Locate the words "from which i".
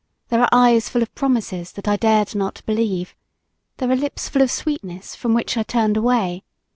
5.15-5.61